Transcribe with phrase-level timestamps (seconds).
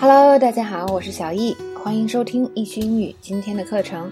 [0.00, 4.08] Hello，大家好，我是小易，欢迎收听易趣英语今天的课程。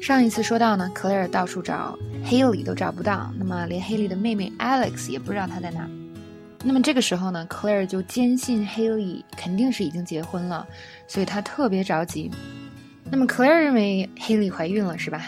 [0.00, 5.90] 上一次说到呢，Claire 到处找 Haley 都找不到，那么连 Haley 的妹妹 Alex 也不知道她在哪。
[6.62, 10.64] 那么这个时候呢，Claire 就坚信 Haley 肯定是已经结婚了，
[11.08, 12.30] 所以她特别着急。
[13.10, 15.20] 那么 Claire 认为 Haley 怀孕了，是吧？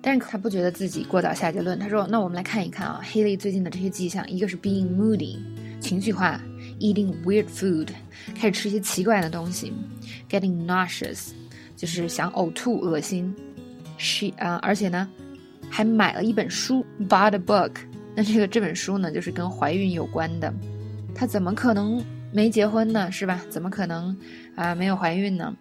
[0.00, 1.78] 但是她不觉得自己过早下结论。
[1.78, 5.38] 她说：“那我们来看一看啊，Haley 最近的这些迹象，一个是 being moody，
[5.80, 6.40] 情绪化
[6.78, 7.88] ；eating weird food，
[8.34, 9.72] 开始吃一些奇怪的东西
[10.28, 11.30] ；getting nauseous，
[11.76, 13.34] 就是想呕吐、恶心。
[13.98, 15.08] She 啊，而且呢，
[15.70, 17.72] 还买了一本书，bought a book。
[18.14, 20.52] 那这个这本书呢，就是跟怀孕有关的。
[21.14, 23.10] 她怎么可能没结婚呢？
[23.12, 23.40] 是吧？
[23.48, 24.16] 怎么可能
[24.54, 25.54] 啊没有怀孕呢？”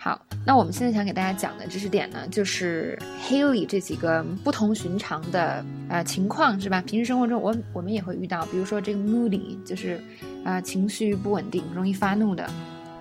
[0.00, 6.80] 好，那我们现在想给大家讲的知识点呢，就是 Haley 这几个不同寻常的呃情况，是吧？
[6.82, 10.00] 平时生活中，我我们也会遇到，比如说这个 moody，就是
[10.44, 12.48] 啊情绪不稳定，容易发怒的。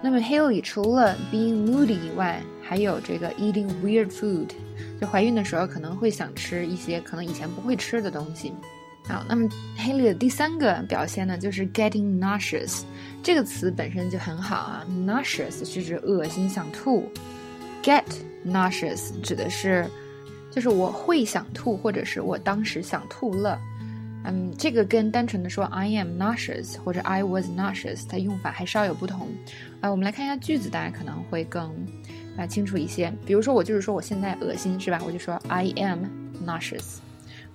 [0.02, 4.50] 那么 Haley 除了 being moody 以外，还有这个 eating weird food，
[5.00, 8.52] 就怀孕的时候可能会想吃一些可能以前不会吃的东西。
[9.08, 12.82] 好，那么 Haley 的第三个表现呢，就是 getting nauseous。
[13.24, 17.10] 这个词本身就很好啊，nauseous 是指恶心想吐
[17.82, 18.04] ，get
[18.46, 19.90] nauseous 指的是
[20.52, 23.58] 就是我会想吐，或者是我当时想吐了。
[24.26, 29.30] 嗯，这个跟单纯的说 I am nauseous 或者 I was nauseous，它用法还稍有不同。
[29.80, 31.74] 啊，我们来看一下句子，大家可能会更
[32.38, 33.14] 啊清楚一些。
[33.26, 35.00] 比如说，我就是说我现在恶心，是吧？
[35.06, 36.00] 我就说 I am
[36.46, 36.98] nauseous。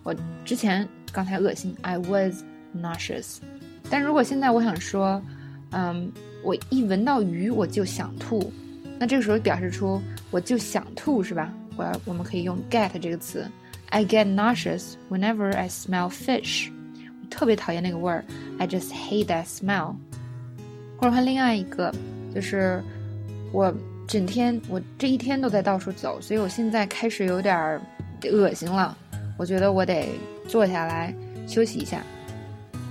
[0.03, 0.15] 我
[0.47, 2.43] 之前刚才恶心，I was
[2.75, 3.37] nauseous。
[3.91, 5.23] 但如果现在我想说，
[5.71, 6.11] 嗯，
[6.43, 8.51] 我一闻到鱼我就想吐，
[8.99, 11.53] 那这个时候表示出我就想吐是吧？
[11.77, 13.47] 我要我们可以用 get 这个词
[13.91, 16.71] ，I get nauseous whenever I smell fish。
[17.23, 18.25] 我特别讨厌那个味儿
[18.59, 19.95] ，I just hate that smell。
[20.97, 21.93] 或者换另外一个，
[22.35, 22.83] 就是
[23.53, 23.75] 我
[24.07, 27.81] 整天我这一天都在到处走，所以我现在开始有点
[28.31, 28.97] 恶心了。
[29.39, 30.09] 我觉得我得
[30.48, 31.14] 坐下来
[31.48, 32.02] 休息一下。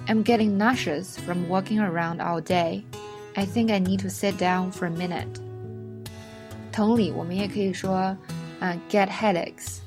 [0.07, 2.83] I'm getting nauseous from walking around all day.
[3.35, 5.41] I think I need to sit down for a minute.
[6.73, 8.17] 同理，我们也可以说，啊、
[8.61, 9.79] uh,，get headaches。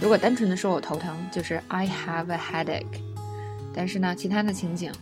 [0.00, 3.00] 如果单纯的说我头疼，就是 I have a headache。
[3.74, 4.92] 但是呢，其他的情景，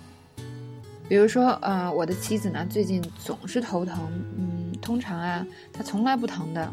[1.09, 3.99] 比如说，呃，我的妻子呢最近总是头疼，
[4.37, 6.73] 嗯，通常啊，她从来不疼的。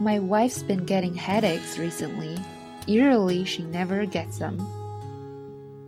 [0.00, 2.38] My wife's been getting headaches recently.
[2.88, 4.58] Usually she never gets them.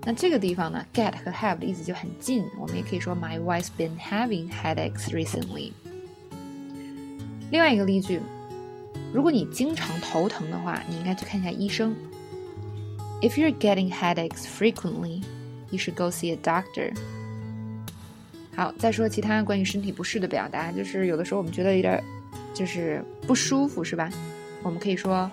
[0.03, 5.73] 那这个地方呢，get 和 have 的意思就很近，我们也可以说 My wife's been having headaches recently。
[7.51, 8.21] 另外一个例句，
[9.13, 11.95] 如果你经常头疼的话，你应该去看一下医生。
[13.21, 15.23] If you're getting headaches frequently,
[15.71, 16.95] you should go see a doctor。
[18.55, 22.03] 好，再说其他关于身体不适的表达，就是有的时候我们觉得有点
[22.55, 24.09] 就是不舒服，是吧？
[24.63, 25.31] 我们可以说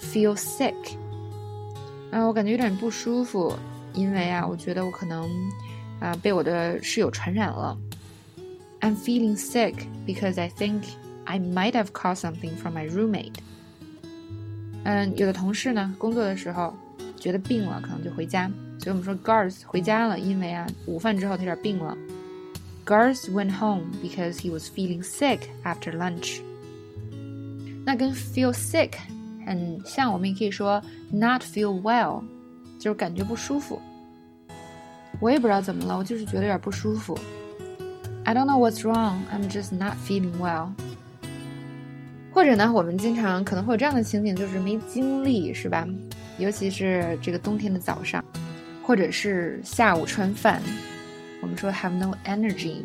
[0.00, 0.74] feel sick。
[2.10, 3.54] 啊，我感觉有点不舒服，
[3.94, 5.30] 因为啊，我觉得我可能
[6.00, 7.76] 啊被我的室友传染了。
[8.80, 9.74] I'm feeling sick
[10.06, 10.82] because I think
[11.24, 13.34] I might have caught something from my roommate。
[14.84, 16.74] 嗯，有的同事呢，工作的时候
[17.16, 18.50] 觉得病了，可能就回家。
[18.80, 21.96] 所以我们说 Garth 回家了，因为啊，午饭之后他有点病了。
[22.84, 26.40] Garth went home because he was feeling sick after lunch。
[27.86, 28.94] 那跟 feel sick
[29.55, 30.81] 嗯像，我们也可以说
[31.11, 32.21] not feel well，
[32.79, 33.81] 就是感觉不舒服。
[35.19, 37.17] 我也不知道怎么了，我就是觉得有点不舒服。
[38.23, 39.19] I don't know what's wrong.
[39.33, 40.69] I'm just not feeling well.
[42.33, 45.87] 或者呢，我们经常可能会有这样的情景，就是没精力，是吧？
[46.37, 48.23] 尤其是这个冬天的早上，
[48.83, 50.61] 或者是下午吃完饭，
[51.41, 52.83] 我们说 have no energy。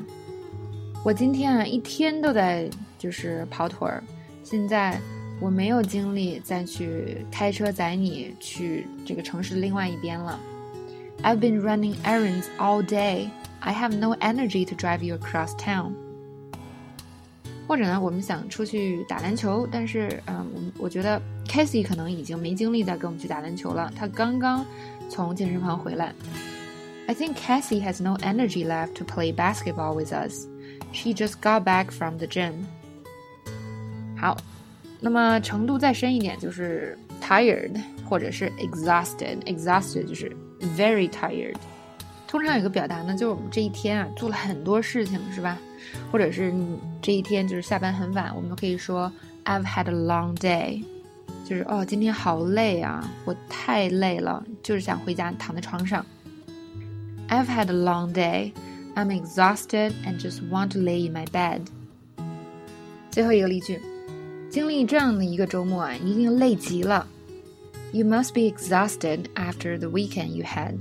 [1.05, 4.03] 我今天啊一天都在就是跑腿儿，
[4.43, 4.99] 现在
[5.42, 10.40] 我没有精力再去开车载你去这个城市的另外一边了。
[11.24, 13.30] I've been running errands all day.
[13.60, 15.94] I have no energy to drive you across town.
[17.68, 23.92] 或者呢，我们想出去打篮球，但是，嗯，我我觉得 Casey 可能已经没精力再跟我们去打篮球了。
[23.94, 24.66] 他刚刚
[25.10, 26.14] 从健身房回来。
[27.08, 30.46] I think Cassie has no energy left to play basketball with us.
[30.94, 32.54] She just got back from the gym.
[34.18, 34.38] 好，
[35.03, 37.73] 那么程度再深一点，就是 tired
[38.09, 39.37] 或者是 exhausted。
[39.41, 40.35] exhausted 就是
[40.77, 41.57] very tired。
[42.29, 45.59] 通常有个表达呢，就是我们这一天啊做了很多事情，是吧？
[46.11, 46.55] 或者是
[47.03, 49.13] 这一天就是下班很晚，我们都可以说
[49.45, 50.85] I've had a long day，
[51.45, 56.07] 就是哦今天好累啊，我太累了，就是想回家躺在床上。
[57.29, 58.53] I've had a long day.
[58.95, 61.63] I'm exhausted and just want to lay in my bed。
[63.11, 63.81] 最后一个例句，
[64.52, 67.08] 经历这样的一个周末啊，一定累极了。
[67.92, 70.80] You must be exhausted after the weekend you had。